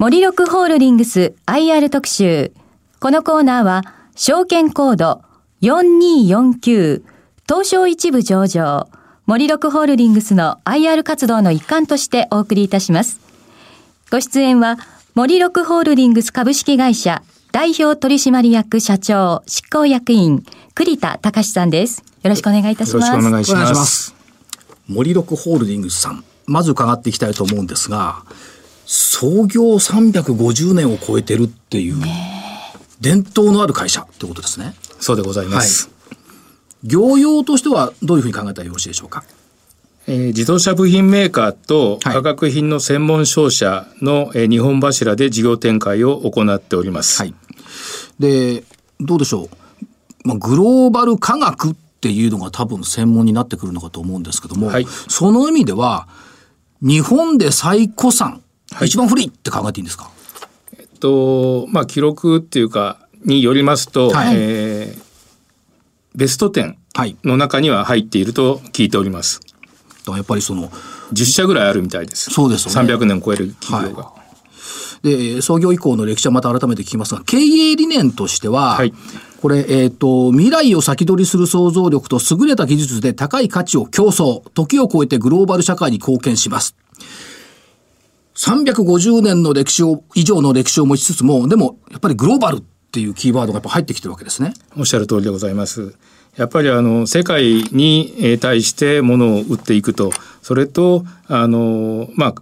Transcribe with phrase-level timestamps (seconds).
[0.00, 2.50] 森力ホールディングス IR 特集。
[2.98, 3.84] このコーナーは、
[4.16, 5.22] 証券コード
[5.62, 7.02] 4249
[7.48, 8.88] 東証一部上場、
[9.26, 13.20] 森力ホールディングスの IR 活動の一環としてお送りいたします。
[14.10, 14.78] ご出演は、
[15.14, 17.22] 森力ホールディングス株式会社
[17.52, 22.02] 代表取締役社長執行役員栗田隆さんです。
[22.24, 23.06] よろしくお願いいたします。
[23.06, 24.12] よろしくお願いします。
[24.88, 28.24] 森力ホールディングスさん、まず伺っていきたいと思うんですが、
[28.86, 31.96] 創業350年を超えてるっていう、
[33.00, 34.74] 伝統のある会社ってことですね。
[35.00, 35.86] そうでございます。
[35.86, 35.94] はい
[36.86, 39.24] 業用としてはどういうふうに考えたらよろしいでしょうか？
[40.06, 47.22] えー、自動車部品メーカーと化学品の専門商社の、えー、本柱で事業展開を行っております。
[47.22, 47.34] はい、
[48.18, 48.64] で
[49.00, 56.06] どうでしょう、まあ、グローバル化学っていうのが多分専門になってくるのかと思うんですけども、はい、その意味では
[56.82, 58.42] 日本で最古産、
[58.72, 60.10] はい、一番古いって考えていいんですか？
[60.78, 65.04] えっとまあ記録っていうかによりますと、はい、えー
[66.16, 66.76] ベスト10
[67.24, 69.40] の中には入っていると聞いております。
[70.06, 70.68] やっぱりその
[71.12, 72.30] 10社ぐらいあるみたいです。
[72.30, 72.92] そうですよね。
[72.94, 74.04] 300年を超える企業が。
[74.04, 74.12] は
[75.02, 78.94] い、で創業以降の歴史はまた改めて聞きますが経営理念としては、はい、
[79.42, 86.76] これ、えっ、ー、と未来を先取りする想像力と優れた技術で高い価値を競争時を超えてグローバル社会に貢献します。
[88.36, 94.54] 350年の歴史を以上の歴史を持ちつつもでもやっぱりグローバルっていうキーワードがやっぱ入ってきてるわけですね。
[94.76, 95.94] おっしゃる通りでございます。
[96.36, 100.10] やっぱりあの世界に対してものを売っていくと
[100.42, 102.34] それとあのまあ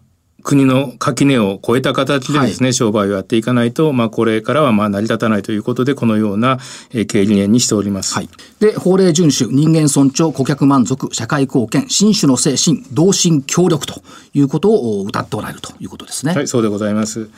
[0.42, 6.58] 国の垣根を越えた形でですね、はい、商売をやっていかないと、まあ、これからはまあ成り立たないということで、このような
[6.90, 8.14] 経営理念にしております。
[8.14, 8.28] はい、
[8.60, 14.02] で、法令遵守、人間尊重、顧客満足、社会貢献、新種の精神、同心協力と
[14.34, 16.34] いうことを謳っておられるということですね。
[16.34, 17.28] はい、そうでございます。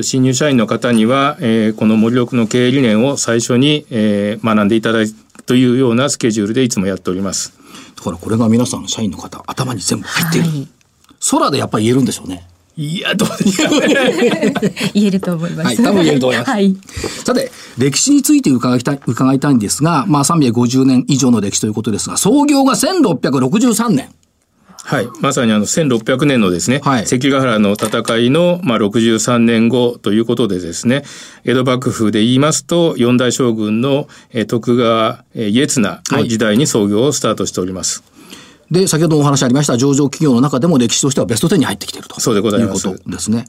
[0.00, 5.06] 新入社員の方には、えー、この森力の経営理念を最初に、えー、学んでいただい
[5.44, 7.52] というようなスケジュールでいつもやっております。
[7.96, 10.68] だからこれが皆さん社員の方頭に全部入っている、はい、
[11.30, 12.48] 空でやっぱり言えるんでしょうね。
[12.76, 14.54] いや、どうでしょうね。
[14.94, 15.66] 言えると思います。
[15.66, 16.50] はい、多分言えると思います。
[16.50, 16.76] はい、
[17.24, 24.08] さて、歴史について伺いたい、伺いたいんですが、まあ350年以上の歴史ということですが、創業が1663年。
[24.84, 25.08] はい。
[25.20, 31.04] まさにあの1600年のですね、はい、関ヶ原の戦いの、まあ、63年後ということでですね、
[31.44, 38.00] 江戸幕府で言いますと、四代将軍の、え徳川、え家綱の時代に創業をスタートしております。
[38.00, 38.11] はい
[38.72, 42.18] で、先ほどお話ありました上場企業の中でも歴史としてはベスト10に入ってきていると。
[42.20, 42.88] そうでございます。
[42.88, 43.44] いうことですね。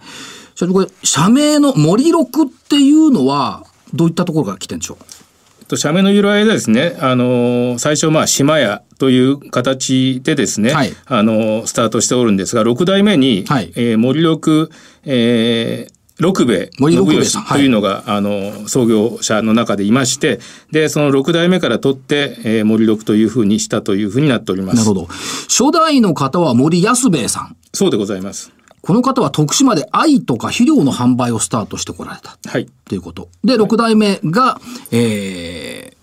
[0.53, 5.65] それでこれ、社名の森六っていうのは、どういったところから来てるんでしょう？
[5.65, 14.69] と社名の由来でですね、あの最初まあ島屋という形でですね、はい、あのスタートしておるんですが、6代目に、はい、えー、森六、
[15.05, 20.39] えー六兵衛森六兵衛さんというのが、はい、あの創業者の中でいまして
[20.71, 28.51] でその6代目から取って、えー、森六というふうにしたというふうになっておりますなるほど初代の方は森安兵衛さんそうでございます
[28.81, 32.37] この方は徳島で愛とか肥料の販売をスタートしてこられた。
[32.49, 32.67] はい。
[32.83, 33.29] ということ。
[33.41, 34.59] で、6代目が、
[34.91, 35.95] えー、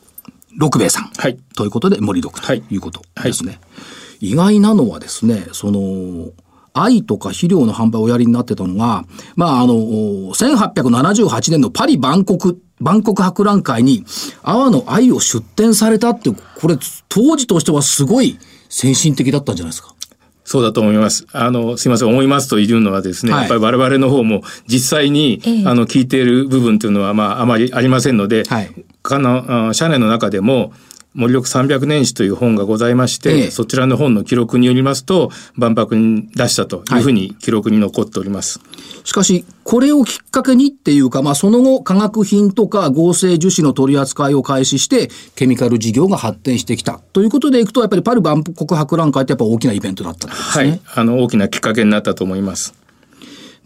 [0.57, 1.11] 六兵衛さん。
[1.15, 1.37] はい。
[1.55, 3.53] ということで、森六ということですね。
[3.53, 3.59] は
[4.23, 6.31] い、意外なのはですね、その、
[6.73, 9.05] 愛とか肥料の販売をおやりになってたのが、
[9.37, 14.05] まあ、あの、1878年のパリ万国、万国博覧会に、
[14.43, 16.77] 阿波の愛を出展されたって、これ、
[17.09, 18.39] 当時としてはすごい
[18.69, 19.95] 先進的だったんじゃないですか？
[20.45, 21.27] そうだと思います。
[21.33, 28.71] あの、すいません、思いますというのはですね、はい、やっぱり我々の方も実際に、えあの、聞いている部分というのは、まあ、あまりありませんので、はい、
[29.03, 30.73] かの、社内の中でも、
[31.15, 38.61] 森力300年史という本がございまして、ええ、そちらの本の記録によりますと、万博に出したというふうに記録に残っております。
[38.61, 38.65] は
[39.05, 50.71] い、しかし、これをきっかけにっていうか、まあ、その後、化学品とか合成樹脂の取り扱いを開始して、ケミカル事業が発展してきたということでいくと、やっぱりパリ万国博覧会ってやっぱ大きなイベントだったんですね。
[50.71, 50.81] はい。
[50.95, 52.73] あの、大きなきっかけになったと思います。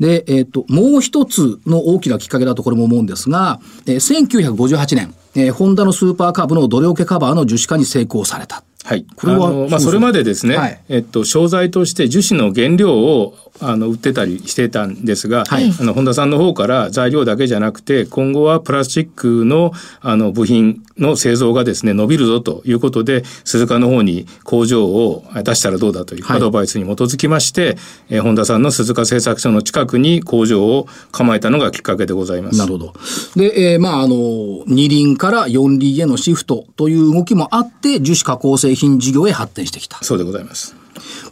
[0.00, 8.64] で、えっ、ー、と、もう一つの大きなきっかけだとこれも思うんですが、えー、1958年、えー、ホンダのスーパーカブのドレオケカバーの樹脂化に成功された。
[8.84, 9.06] はい。
[9.16, 27.76] これは、まあ、それまでですね、はい、えっと、商材として樹脂の原料をあの売ってたりしてたんですが、はい、あの本田さんの方から材料だけじゃなくて今後はプラスチックのあの部品の製造がですね伸びるぞということで鈴鹿の方に工場を出したらどうだというアドバイスに基づきまして、はい、
[28.10, 32.58] え本田さんの鈴鹿製作所の近くに工場を構えたのがきっかけでございます。
[32.58, 32.92] なるほど。
[33.36, 40.02] で、えー、まああの二輪から四輪へのシフトという動きもあって樹脂加工製品事業へ発展してきた。
[40.02, 40.74] そうでございます。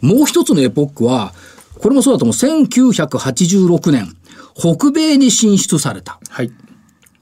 [0.01, 1.33] もう一つのエポックは
[1.83, 2.33] これもそうだと思う。
[2.33, 4.15] 1986年、
[4.55, 6.17] 北米に進出された。
[6.29, 6.49] はい。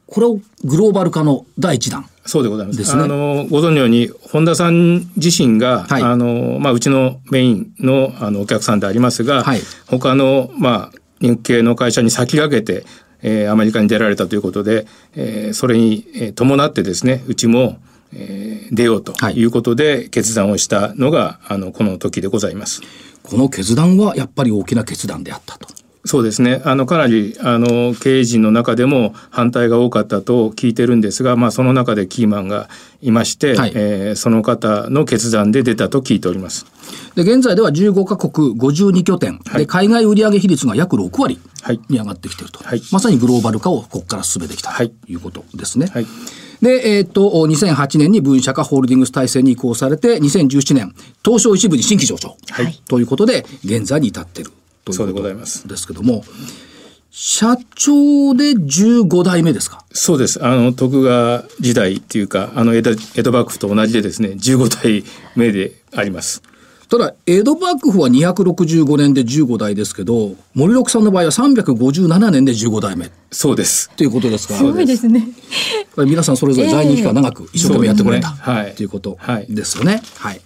[0.05, 2.07] これをグローバル化の第一弾。
[2.27, 2.93] そうでございます。
[2.93, 12.85] あのご存知のように本田さん自身が、はい、あのまあうちのメインのあのお客さんでありますが、はい、他のまあ日系の会社に先駆けて、
[13.23, 14.85] えー、アメリカに出られたということで、
[15.15, 17.79] えー、それに、えー、伴ってですねうちも、
[18.13, 22.81] えー、出ようということで決断をしたのが、はい、あのこの時でございます。
[23.23, 25.67] この決断はやっぱり大きな決断であったと。
[26.03, 26.61] そうですね。
[26.65, 32.69] あのかなりあの経営陣の中でも反対が多かったと聞いてるんですが、まあ、その中でキーマンが
[33.01, 36.65] いまして、はい、えー、その方の決断で出たと聞いております。
[37.13, 41.39] で現在では15か国52拠点、はい、で海外売上比率が約6割
[41.89, 45.85] に上がってきていると、はい、まさにグローバル化をここから進めてきたということですね。
[45.87, 46.07] はい
[46.61, 50.93] で、えっ、と、2008年に分社化ホールディングス体制に移行されて、2017年、
[51.25, 52.35] 東証一部に新規上場。
[52.51, 52.81] はい。
[52.87, 54.51] ということで、現在に至っている
[54.85, 55.45] ということで
[55.77, 56.23] すけども、
[57.09, 59.83] 社長で15代目ですか？
[59.91, 60.45] そうです。
[60.45, 65.03] あの、徳川時代っていうか、あの江戸、江戸幕府と同じでですね、15代
[65.35, 66.41] 目であります。
[66.91, 73.09] ただ、江戸幕府は265年で15代ですけど、森六さんの場合は357年で15代目。
[73.31, 73.89] そうです。
[73.91, 74.55] ということですか？
[74.55, 75.25] すごいですね。
[75.95, 79.17] 皆さんそれぞれ在任期間長く一生懸命やってこれた、えー、はい、ということ
[79.47, 80.01] ですよね。
[80.17, 80.41] はい、はい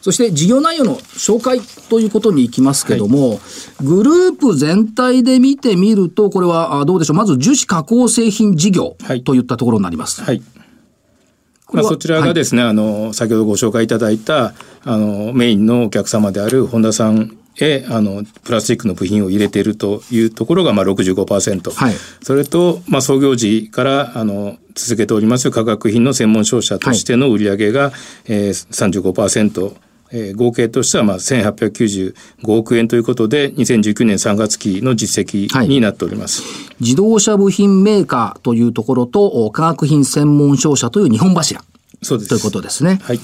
[0.00, 3.38] そして事業内容の紹介ということにいきますけども、はい、
[3.84, 7.16] グループ全体で見てみると、これはどうでしょう。
[7.16, 10.22] まず樹脂加工製品事業といったところになります。
[10.22, 10.42] はい。
[11.72, 14.54] まあ、そちらがですね、はい、あの、先ほどご紹介いただいた、
[14.84, 27.92] あの、メインのお客様である本田さんへあのプラスチックの部品を入れているというところがまあ65%、はい、それと、まあ、創業時からあの続けております化学品の専門商社としての売上が、はい
[28.26, 29.74] えー、35%
[30.10, 32.14] えー、合計としてはまあ1895
[32.46, 41.62] 億円ということで2019年3月期の実績になっております、はい、自動車部品メーカーというところと化学品専門商社という日本柱
[42.02, 42.28] そうです。
[42.28, 43.00] ということですね。
[43.02, 43.18] はい。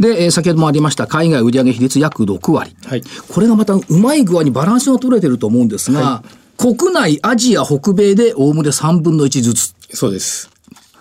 [0.00, 2.74] で、えー、先ほどもありました海外売上比率約6割。
[2.84, 3.02] はい。
[3.32, 6.24] これがまたうまい具合にバランスが取れてると思うんですが、は
[6.58, 9.74] い、国内、アジア、北米でおおむね3分の1ずつ。
[9.90, 10.50] そうです。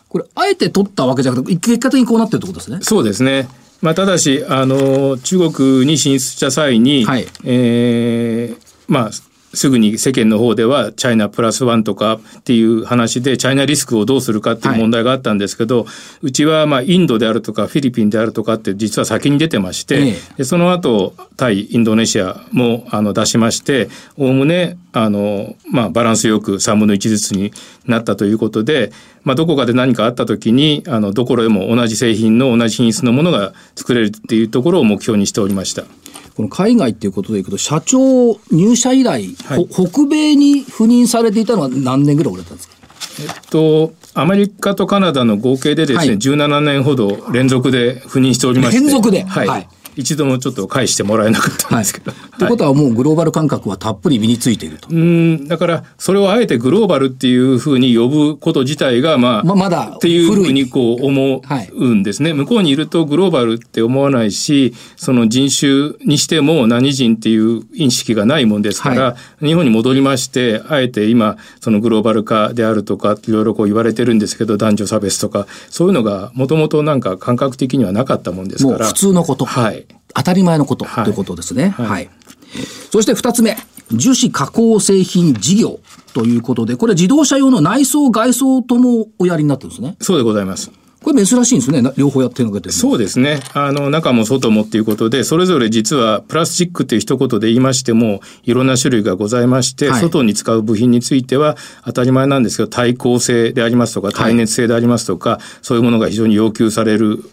[0.07, 2.79] これ、あえて取ったわけじゃなくて、結果的にこうなってるってことですね。
[2.81, 3.49] そうですね。
[3.85, 9.11] まあ、ただしあの中国に進出した際に、はい、えー、まあ
[9.55, 15.87] すぐに世間の方ではチャイナプラスワンとかっていう話でチャイナリスクをどうするかっていう問題があったんですけど、はい、
[16.23, 27.51] うちはまあインドであるとかフィリピンであるとかって実は先に出てまして、でその後タイインドネシアもあの出しましておおむねあの、まあ、バランスよく3分の1ずつに
[27.85, 28.91] なったということで、
[29.25, 35.83] まあ、どこかで何かあった時にあのどこでも同じ製品の同じ品質のものが作れるっていうところを目標にしておりました。
[36.35, 42.75] この海外っていうことでいくと、社長入社以来、はい、北米に赴任されていたのは何年ぐらいおられたんですか？
[43.21, 48.79] えっと、アメリカとカナダの合計でですね、はい、17年ほど連続で赴任しておりまして。
[48.79, 49.23] 連続で？
[49.23, 52.11] はい、はい一度もちょっと返してもらえなかったんですけど。
[52.11, 54.89] はい、ってことはもうグローバル感覚はたっぷり身についていると。
[54.89, 61.41] うん、だからそれをあえてグローバルっていうふうに呼ぶこと自体が、まあ、ままだっていうふうにこう思
[61.73, 78.87] うんですね、はい、向こうにいるとグローバルって思わないし、その人種にしても何人っていう認識がないもんですから、はい、日本に戻りまして、あえて今、そのグローバル化であるとか、いろいろこう言われてるんですけど、男女差別とか、そういうのがもともとなんか感覚的にはなかったもんですから。
[78.87, 79.45] 普通のこと。
[79.45, 79.84] はい。
[80.15, 81.69] 当たり前のこと、はい、ということですね。
[81.69, 81.87] はい。
[81.87, 82.09] はい、
[82.91, 83.57] そして二つ目、
[83.91, 85.79] 樹脂加工製品事業
[86.13, 89.95] ということで、これ自動車用の内装外装ともおやりになってるんですね。
[89.99, 90.71] そうでございます。
[91.05, 91.83] これ珍しいんですね。
[91.97, 93.39] 両方やってるのかそうですね。
[93.53, 107.23] あの、中も外もっていうことで、それぞれ実はプラスチックっていう一言で言いましても、いろんな種類がございまして、はい、外に使う部品については当たり前なんですけど、耐候性でありますとか、耐熱性でありますとか、はい、そういうものが非常に要求される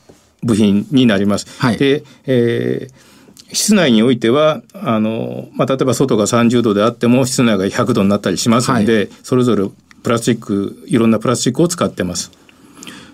[0.43, 1.47] 部品になります。
[1.61, 3.13] はい、で、えー
[3.53, 9.69] 室内においてはあの、まあ、例えば外が30度であっても室内が100度になったりしますので、はい、それぞれ
[10.03, 12.33] プラスチックいろんなプラスチックを使ってます。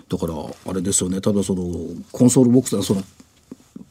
[0.09, 1.63] だからあれですよねただその
[2.11, 3.03] コンソールボックスはその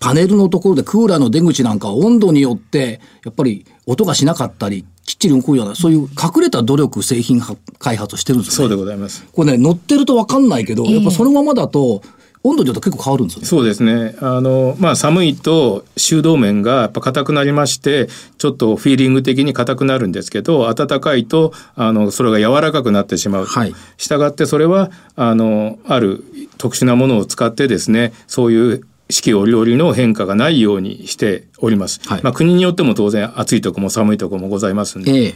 [0.01, 7.41] パネルのところでクーラーの出口なんか温度によってやっぱり音がしなかったりきっちり動くようなそういう隠れた努力製品
[7.79, 8.71] 開発してるんですよね。
[8.71, 9.25] そうでございます。
[9.33, 12.03] これね乗ってると分かんないけど、やっぱそのままだと
[12.45, 13.47] 温度によって結構変わるんですよね。
[13.47, 14.15] そうですね。
[14.21, 23.45] あの、まあ、寒いと修道面がやっぱ硬くなりまして、ちょっとフィーリング的に硬くなるんですけど、暖かいと、あの、それが柔らかくなってしまう。
[23.45, 23.75] はい。
[23.97, 26.25] したがって、それは、あの、ある
[26.59, 32.01] 特殊なものを使ってですね、そういう四季折々の変化がないようにしております。
[32.07, 35.11] はい、まあ国によっても当然暑いとこも寒いとこもございますんで。
[35.11, 35.35] えー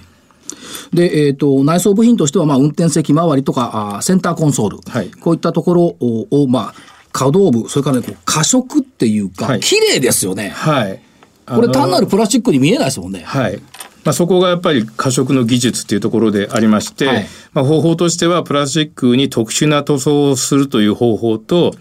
[0.93, 10.51] で、えっ、ー、と、内装部品としては、まあ、運転席周りとか、あセンターコンソール、はい、こういったところを、をまあ、可動部、それからね、こう過色っていうか、はい、綺麗ですよね。
[10.51, 11.01] はい。
[11.47, 13.23] これ単なるプラスチックに見えないですもんね。
[13.25, 13.61] はい。
[14.05, 21.73] まあ、そこがやっぱり過色の技術っていうところでありまして、はい、まあ、方法としてはプラスチックに特殊な塗装をするという方法と、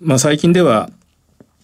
[0.00, 0.90] まあ、最近では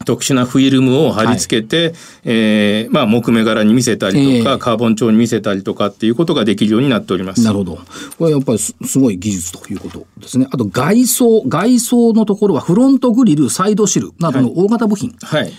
[0.04, 1.94] 特殊なフィルムを貼り付けて、はい、
[2.24, 7.42] えー、まあ、木目柄に見せたりとか、えー、カーボン調に見せたりとかっていうことができるようになっております。
[7.42, 7.78] なるほど。
[8.18, 10.46] これやっぱりすごい技術ということですね。
[10.50, 15.14] あと外装、外装のところはフロントグリル、サイドシルなどの大型部品。
[15.22, 15.52] はい、はい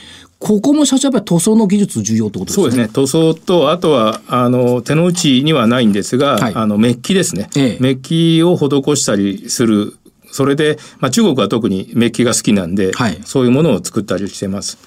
[0.43, 2.63] ここも社長やっぱり塗装の技術重要ってことですね。
[2.63, 2.89] そうですね。
[2.93, 7.49] 塗装と、あとは、あの、手の内にはないんですが、はい、あの、メッキですね。
[7.55, 9.95] ええ、メッキを施したりする
[10.33, 14.79] それで、まあ、中国は特にメッキが好きなんで、はい、そういうものを作ったりしてます。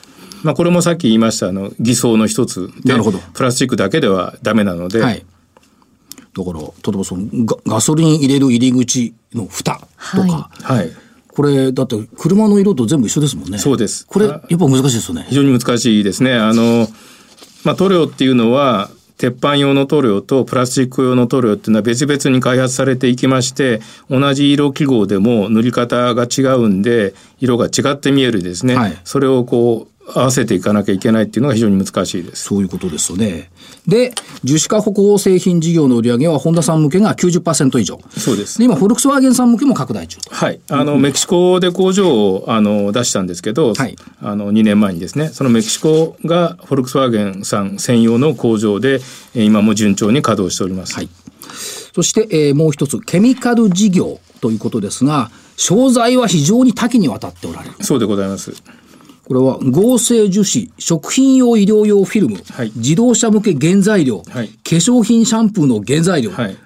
[0.43, 2.95] まあ、これもさっき言いましたあの偽装の一つで
[3.33, 5.25] プラスチックだけではダメなので、はい、
[6.37, 9.81] だから例えばそのガガソリン入れる入り口の蓋
[10.15, 10.91] とか、はい、
[11.29, 13.59] これだって車の色と全部一緒ですもんね。
[13.59, 14.05] そうです。
[14.07, 15.27] これやっぱ難しいですよね。
[15.29, 16.35] 非常に難しいですね。
[16.35, 16.89] あの
[17.65, 23.81] まあ塗料っていうのは鉄板用の塗料とプラスチック用の塗料っていうのは別々に開発されていきまして
[24.11, 32.45] 同じ色記号でも塗り方が違うんで色が違って見えるですね、はい、それをこう合わせていかなきゃいけないっていうのが非常に難しいです。
[32.45, 33.51] そういうことですよね。
[33.87, 34.13] で、
[34.45, 38.01] 樹脂化歩行製品事業の売り上げは、ホンダさん向けが90%以上。
[38.17, 38.59] そうです。
[38.59, 40.61] で、今、フォルクスワーゲンさん向けも拡大中はい。
[40.71, 49.01] あの、うん、メキシコで工場を、あの、出したんですけど、はい、あの、2年前にですね、そのメキシコがフォルクスワーゲンさん専用の工場で、
[49.35, 50.95] 今も順調に稼働しております。
[50.95, 51.09] はい。
[51.95, 57.75] そして、えー、もう一つ、ケミカル事業ということですが、商材は非常に多岐にわたっておられる。
[57.81, 58.53] そうでございます。
[59.27, 66.57] これは合成樹脂、食品用医療用フィルム、はい、自動車向け原材料、はい、化粧品シャンプーの原材料、はい、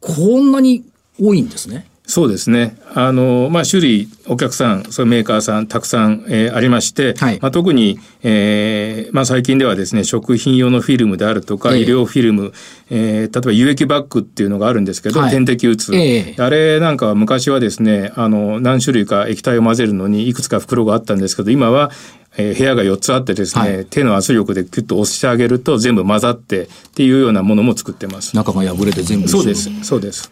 [0.00, 0.84] こんなに
[1.20, 1.86] 多いんですね。
[2.06, 2.76] そうですね。
[2.94, 12.52] あの、まあ、種類、お客さん、そういうメーカーさん、たくさん、えー、ありまして、はい、まあ、特に、えー、まあ、最近ではですね、食品用のフィルムであるとか、えー、医療フィルム、
[12.90, 21.90] えー、例えば有液バッグっていうのがあるんですけど、はい、点滴打つ、えー、あれなんかは昔はですね、あの、何種類か液体を混ぜるのにいくつか袋があったんですけど、今は、
[22.36, 28.36] えー、部屋が4つあってですね、はい、手の圧力でキュッと押してあげると全部混ざってっていうようなものも作ってます。
[28.36, 29.70] 中が破れて全部そうです。
[29.82, 30.30] そうです。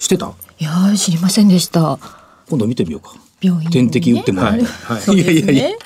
[0.00, 0.32] してた？
[0.58, 2.00] いや知りませんでした。
[2.48, 3.14] 今度見てみようか。
[3.40, 4.64] 病院、ね、点滴打ってもらって。
[4.64, 5.16] はい。
[5.16, 5.76] いやいやいや。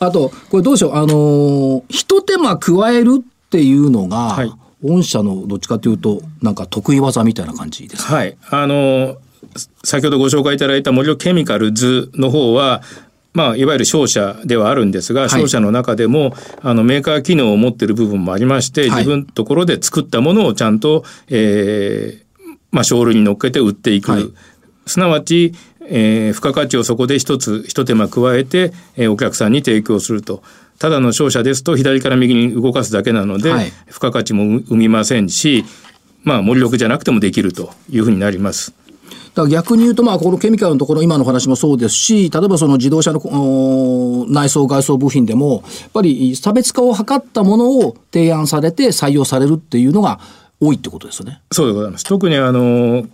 [0.00, 0.94] あと、これどうしよう？
[0.96, 4.52] あのー、一手間加えるっていうのが、はい、
[4.82, 8.36] 御社のどっちかというと、なんか得意技みたいな感じですはい。
[8.50, 9.16] あのー、
[9.84, 12.82] 先ほどご紹介いただいた森尾ケミカルズの方は、
[13.32, 22.24] まあ、いわゆる商社ではあるんですが、商社の中でも、あの、メーカー機能を持っている部分もありまして、自分ところで作ったものをちゃんと、えー、
[22.70, 24.10] まあ、ショールに乗っけて売っていく。
[24.12, 24.30] はい、
[24.86, 30.42] すなわち、えー、付加価値をそこで一つ、一手間加えて、えー、お客さんに提供すると。
[30.78, 35.64] ただの商社ですと、左から右に動かすだけなので、はい、付加価値も生みませんし、
[36.22, 38.72] まあ、森力じゃなくてもできるというふうになります。
[39.34, 50.20] だから逆に言うと、まあ、このケミカルのところ、今の話もそうですし、例えばその自動車の内装外装部品でも、やっぱり差別化を図ったものを提案されて採用されるっていうのが
[50.60, 51.40] 多いってことですよね。
[51.50, 52.04] そうでございます。
[52.04, 53.06] 特にあの、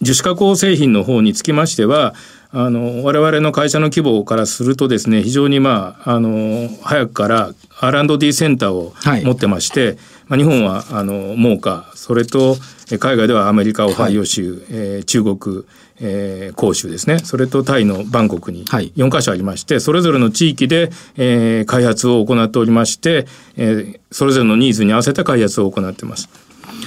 [0.00, 2.14] 樹脂加工製品の方につきましては、
[2.56, 9.96] あの、我々の会社の規模からするとですね、非常にまあ、あの、早くから R&D センターを持ってまして、はい、
[10.28, 12.56] まあ、日本は、あの、モーカー、それと、
[13.00, 15.64] 海外ではアメリカ、オハイオ州、はい、えー、中国、
[16.00, 17.18] えー、広州ですね。
[17.18, 26.28] それとタイのバンコクに4カ所ありまして、それぞれの地域で、えー、開発を行っておりまして、えー、それぞれのニーズに合わせた開発を行っています。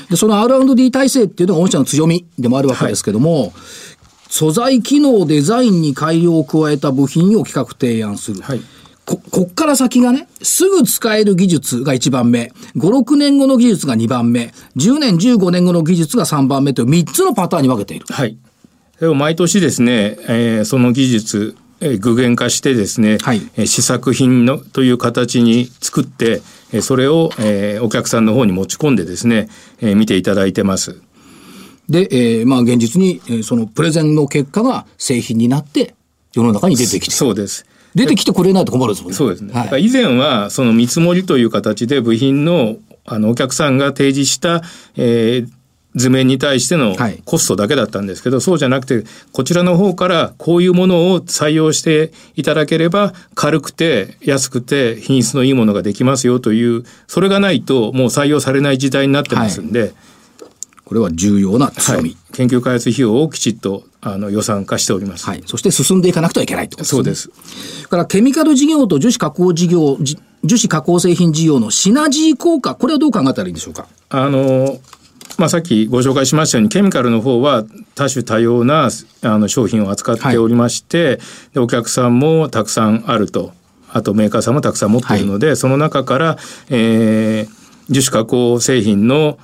[0.09, 3.51] で、その R&D 体制っていうのが御社の強みでもあるわけですけども、はい
[4.29, 8.41] 素材機能デザインに改良を加えた部品を企画提案する。
[8.41, 8.61] はい
[9.05, 18.05] こ、こっから先がね、すぐ使える技術が1番目、5、6年後の技術が2番目、10年、15年後の技術が3番目という3つのパターンに分けている。
[18.09, 18.37] はい。
[18.99, 26.41] でも毎年ですね、えー、その技術、えー、具現化してですね、はい、えー、試作品のという形に作って、
[26.73, 29.47] えー、それを、えー、お客さんの方に持ち込んでですね、
[29.79, 31.01] えー、見ていただいてます。
[31.89, 35.95] で、えー、まあ現実に、えー、そのプレゼンの結果が製品になって
[36.33, 37.65] 世の中に出てきてそうです。
[37.95, 39.17] 出てきてくれないと困るんですもんね。
[39.17, 39.53] そうですね。
[39.53, 42.77] はい、以前はその見積もりという形で部品の
[43.09, 44.61] あのお客さんが提示した、
[44.97, 45.49] えー、
[45.97, 59.93] 図面に対してのコストだけだったんですけど、はい、そうじゃなくてこちらの方からこういうものを採用していただければ軽くて安くて品質のいいものができますよというそれがないともう採用されない時代になってますんで、はい、
[60.85, 67.29] これは重要な強み、研究開発費用をきちっとあの予算化しております、そして進んでいかなくてはいけないと、ね、そうです。
[67.89, 73.87] からケミカル事業と樹脂加工事業樹脂加工製品事業のシナジー効果これはどう考えたらいいんでしょうか？
[74.09, 74.77] あの
[75.37, 77.63] まあ、さっきご紹介しましたようにケミカルの方は
[77.93, 78.89] 多種多様な
[79.21, 81.13] あの商品を扱っておりまして、は
[81.57, 83.53] い、お客さんもたくさんあると。
[83.89, 86.37] あとメーカーさんもたくさん持っているので、はい、その中から、
[86.69, 87.49] えー、
[87.89, 89.39] 樹脂加工製品の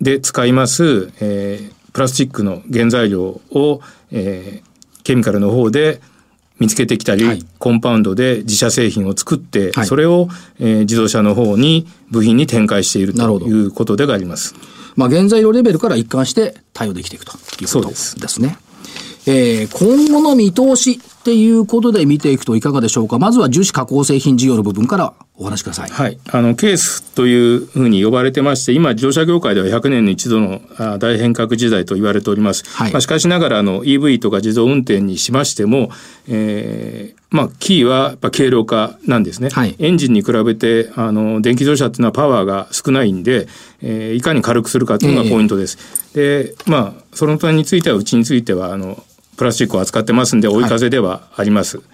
[0.00, 6.00] で使います、えー、プラスチックの原材料を、えー、ケミカルの方で
[6.58, 10.28] 見つけてきたり、はい、コンパウンドで自社製品を作って、はい、それを、
[10.60, 14.54] えー、自動車の方に部品に展開しているということでがあります。
[14.96, 18.56] まあ、原材料レベルから一貫して対応できていくということですね。
[19.26, 23.18] えー、今後の見通しっていうことで見ていくといかがでしょうか。
[23.18, 25.90] まずは樹脂加工製品事業の部分からお話しください。
[25.90, 26.18] はい。
[26.30, 30.60] あの、ケースというふうに呼ばれてまして、今、自動車業界では100年に一度の
[31.00, 32.64] 大変革時代と言われております。
[32.68, 35.90] はい、まあ、しかしながら、あの、EV とか自動運転にしましても、
[36.28, 39.48] えー、まあ、キーはやっぱ軽量化なんですね。
[39.50, 43.48] はい、エンジンに比べて、あの、電気自動車っていうのはパワーが少ないんで、
[43.82, 45.78] えー、いかに軽くするかっていうのがポイントです。
[46.14, 49.02] えー、で、まあ、その点については、うちについては、あの、
[49.36, 51.78] プラスチックを扱ってますんで追い風ではあります。
[51.78, 51.86] はい、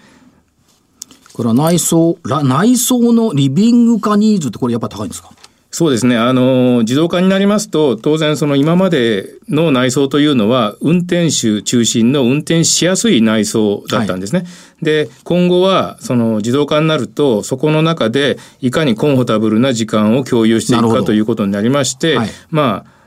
[1.32, 5.30] これは内装内装のリビング化ニーズってこれやっぱ高いんですか？
[5.72, 6.16] そうですね。
[6.16, 14.40] あの、自動化になりますと、当然その今までの内装というのは、運転手中心の運転しやすい内装だったんですね。
[14.40, 14.44] は
[14.82, 23.00] い、で、今後は、その自動化になると、そこの中で、いかにコンフォタブルな時間を共有していくかということになりまして、はい、まあ、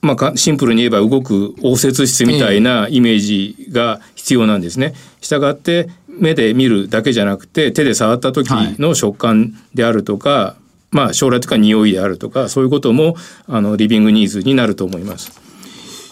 [0.00, 4.94] まあ、シンプルに言えば動く応接室みたいなイメージが必要なんですね。
[5.22, 10.56] したがって目で見るだけじゃなくて手で触った時の食感であるとか、は
[10.92, 13.16] い、まあ将来とか匂いであるとかそういうことも
[13.46, 15.44] あのリビングニーズになると思います。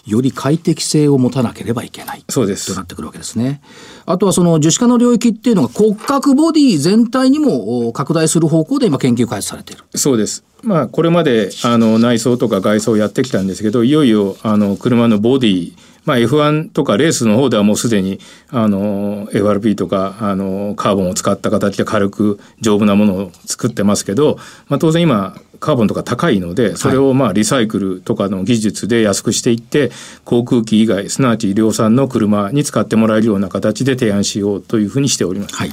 [0.05, 2.25] より快適性を持たなければいけない。
[2.29, 2.67] そうです。
[2.67, 3.63] となってくるわけですね。
[4.05, 9.85] あとはその樹脂化の領域っていうのが骨格ボディ全体にも拡大する方向で今研究開発されている。
[9.95, 10.45] そうです。
[10.63, 15.73] まあこれまであの内装とか外装をやってきたんですけど、いよいよあの車のボディ
[16.05, 18.19] まあ、F1 とかレースの方ではもうすでに
[18.51, 24.37] あの FRP とかあのカーボンを使った形で軽く丈夫なものを作ってますけど、
[24.69, 29.93] まあ、当然今カーボンとか高いのでそれをまあリサイクルとかの技術で安くしていって
[30.25, 35.55] 航空機以外すなわち量産の車に使ってもらえるような形で提案しようというふうにしております。
[35.55, 35.71] はい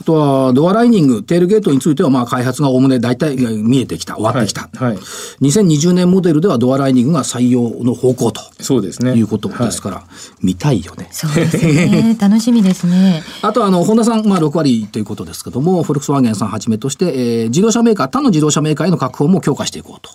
[0.00, 4.62] あとは、ドアライニング、テールゲートについては、まあ、開発がおおむね大体見えてきた、終わってきた。
[4.62, 4.94] はい。
[4.94, 8.40] はい、2020年モデルではドアライニングが採用の方向と。
[8.60, 9.12] そうですね。
[9.12, 10.02] いうことですから、は
[10.42, 11.08] い、見たいよね。
[11.12, 12.16] そうですね。
[12.18, 13.22] 楽しみですね。
[13.42, 20.12] あと、あの、本田さん、まあ、6割ということですけども、フォルクスワーゲンさんはじめとして、えー、自動車メーカー、他の自動車メーカーへの確保も強化していこうと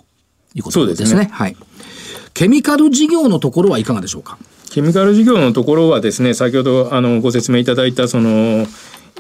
[0.56, 1.08] いうことですね。
[1.10, 1.30] そうですね。
[1.32, 1.56] はい。
[2.34, 4.40] ケミカル事業のところはいかがでしょうか？
[4.72, 8.68] ケミカル事業のところはですね、先ほどあのご説明いただいたその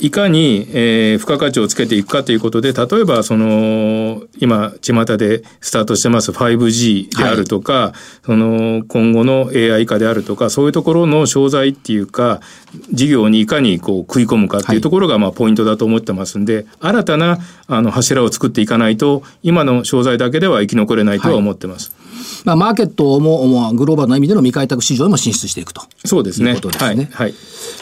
[0.02, 12.42] いかに、えー、付加価値をつけていくかということで、例えば、その、今、巷でスタートしてます 5G であるとか、はい、その、今後の AI 化であるとか、そういうところの商材っていうか、
[12.92, 21.94] 事業にいかにこう食い込むかっていうところが、まあ、ポイントだと思ってますんで、はい、新たな、あの、柱を作っていかないと、今の商材だけでは生き残れないとは思ってます。
[21.98, 22.05] はい
[22.44, 25.82] まあ、マーケットも、まあ、グローバルな意味での未開拓市場にも進出していくと。
[26.06, 26.52] そうですね。
[26.52, 27.10] いうことですね。
[27.12, 27.28] はい。
[27.28, 27.34] はい、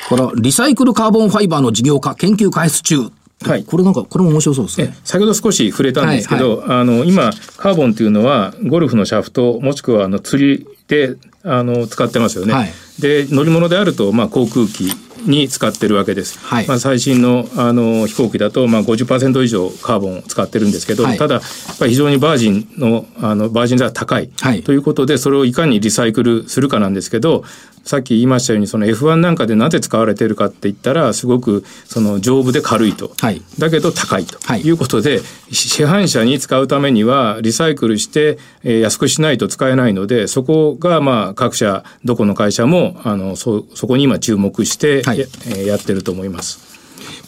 [0.10, 3.10] このリサイクルカーボンファイバーの事業化研究開発中。
[3.46, 4.96] はい、これなんかこれも面白そうですね。
[5.04, 12.54] 先ほど少し触れたんですけど、はいはい、あの今カーボンっていうのはゴルフのシャフトもしくはあの釣りであの使ってますよね。
[12.54, 14.92] はい、で乗り物であるとまあ航空機
[15.26, 16.40] に使ってるわけです。
[16.40, 24.30] はい、まあ、最新のあの飛行機だとまあ50%以上カーボンを使ってるんですけど、はい、ただ非常にバージンのあのバージン性が高い、
[24.64, 27.44] ということでそれをいかにリサイクルするかなんですけど
[27.84, 34.40] さっき言いましたようにその F1 なんかでなぜ使われているかって言ったらすごくその丈夫で軽いと、はい、だけど高いと。
[34.58, 34.70] い。
[34.70, 46.74] うことで、はい、市販車に使うためにはリサイクルして、えー、安くしないと使えないのでそこがまあ各社どこの会社もあのそそこに今注目して、はい、や,、えー、やってると思います。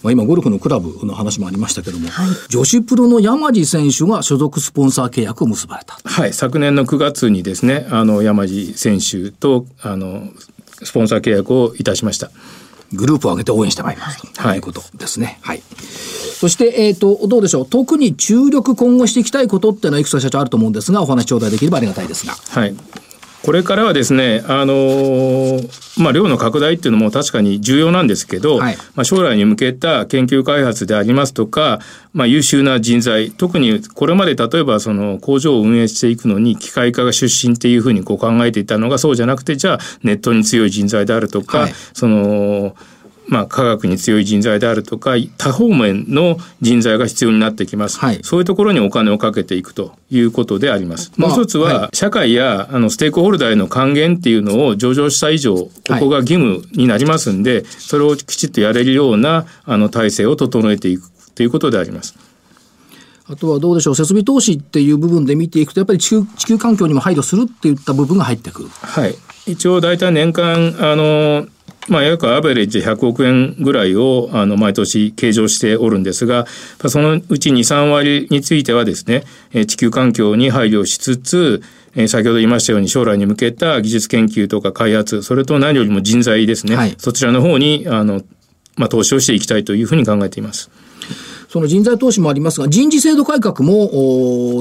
[0.05, 5.97] まあ、今ゴルフのクラブの話もありましたけども、はい、女子プロの山地選手が所属スポンサー契約を結ばれた。
[6.03, 10.29] はい、昨年の9月にですね、あの山地選手とあの
[10.83, 12.29] スポンサー契約をいたしました。
[12.93, 15.39] グループを挙げて応援してまいりますと、はい、いうことですね。
[15.41, 15.63] はい。
[16.39, 17.65] そして、えっ、ー、と、どうでしょう？
[17.65, 22.33] 特に注力今後していきたいことっていうのはいくつか社長あると思うんですが、お話頂戴できればありがたいですが。
[22.33, 22.75] はい。
[23.45, 31.79] これからはですね、あのー、まあ、量の拡大っていうのも確かに重要なんですけど、はい、まあ、将来に向けた研究開発でありますとか、
[32.12, 42.75] まあ、優秀な人材、特にこれまで例えばその工場を運営していくのに機械化が出身っていうふうにこう考えていたのがそうじゃなくて、じゃあネットに強い人材であるとか、はい、その、
[43.27, 62.15] まあ、科学に強い人材であるとか多方面の人材が必要になってきます、はい、そういうところにお金をかけていくということであります、もう一つは、はい、社会やあのステークホルダーへの還元っていうのを上場した以上ここが義務になりますんで、それをきちっとやれるようなあの体制を整えていくということであります。
[63.27, 68.69] あとはどうでしょう、設備投資っていう部分で見ていくと、やっぱり地球地球環境にも配慮するっていった部分が入ってくる。
[68.69, 69.15] はい。
[69.47, 71.47] 一応大体年間、あの、
[71.88, 76.45] まあ、約アベレージ100億円ぐらいをあの毎年計上しておるんですが
[76.88, 79.24] そのうち23割についてはですね
[79.67, 81.62] 地球環境に配慮しつつ
[82.08, 88.21] 先ほど言いましたように将来に向けた技術研究とか開発それと何よりも人材ですね、はい、そちらの方にあの、
[88.76, 90.69] まあ、投資をしていきたいというふうに考えています。
[91.55, 93.89] その人材投資もありますが、人事制度改革も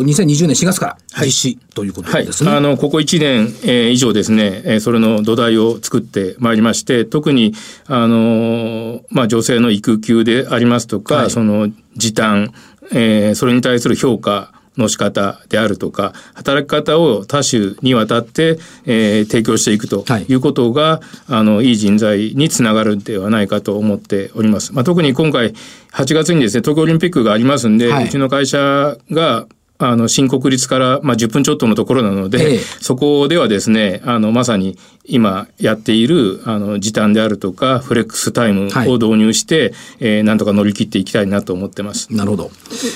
[0.05, 2.51] 2020年4月から実施ということですね。
[2.51, 2.63] はい。
[2.63, 7.53] はい、あのここ1年、えー、以上ですね、えー、それの土台を作ってまいりまして、特に
[7.89, 12.55] あの、まあ、女性の育休でありますとか、はい、その時短、
[12.93, 24.73] えー、それに対する評価の仕方であるとか働き方を多種にわたって、えー、提供していくということが、はい、あのいい人材につながるんではないかと思っております。
[24.73, 25.53] まあ、特に今回
[25.93, 42.07] 8月にですね東京オリンピックがありますんで、はい、うちの会社があの、新国立から、まあ、10分ちょっとのところなので、ええ、そこではですね、あの、まさに今やっている、あの、時短であるとか、フレックスタイムを導入して、はい、えー、なんとか乗り切っていきたいなと思ってます。
[42.15, 42.51] なるほど。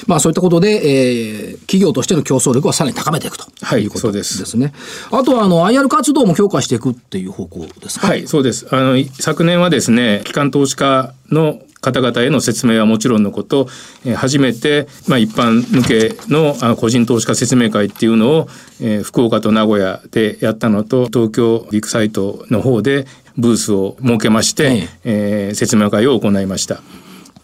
[0.06, 4.72] まあ、そういったことで、えー、企業としての競争力はさらに高めていくということですね。
[5.10, 8.06] あとは、あの、IR 活動も強化していくっていう方向ですか？
[8.06, 8.68] はい、そうです。
[8.70, 13.68] あの、昨年はですね、機関投資家の方々への説明はもちろんのこと、
[14.04, 18.48] えー、初めて、まあ、一般向けのあの個人投資家説明会っていうのを、
[18.80, 26.82] えー、福岡と名古屋でやったのと東京ビッグサイトの方でブースを設けまして、ええー、説明会を行いました。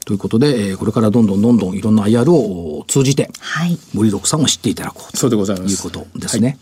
[0.05, 5.73] ということで、えー、これからどんどんどんどんいろんな IR を通じて、はい、森六さんを知っていただこうそうでございます。
[5.73, 6.49] いうことですね。
[6.49, 6.59] はい、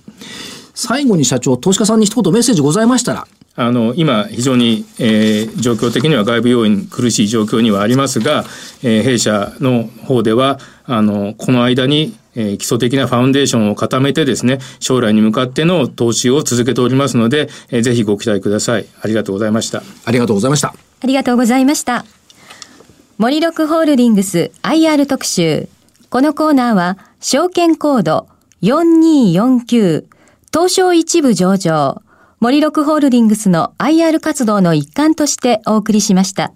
[0.75, 8.45] 最後に社長、投資家さんに一言メッセージございましたら、あの今非常に、えー、状況的には外部要因苦しい状況にはありますが、
[8.83, 18.87] えー、弊社の方ではあのこの間に、えー、基礎的なファウンデーションを固めてですね将来に向かっての投資を続けておりますので、えー、ぜひご期待ください。
[19.03, 19.83] ありがとうございました。
[20.07, 20.69] ありがとうございました。
[20.69, 22.07] ありがとうございました。
[23.19, 25.69] 森六ホールディングス IR 特集。
[26.09, 28.29] このコーナーは証券コード
[28.63, 30.12] 4249
[30.55, 32.03] 東証一部上場
[32.39, 36.53] 森六ホールディングスの IR 活動の一環としてお送りしました。